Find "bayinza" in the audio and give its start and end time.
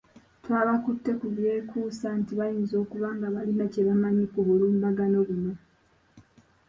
2.39-2.75